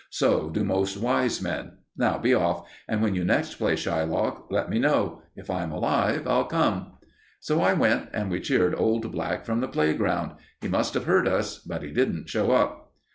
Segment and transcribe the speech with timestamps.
[0.09, 1.73] So do most wise men.
[1.95, 5.21] Now be off; and when you next play Shylock, let me know.
[5.35, 6.93] If I'm alive, I'll come."
[7.39, 10.37] So I went, and we cheered old Black from the playground.
[10.59, 12.93] He must have heard us, but he didn't show up.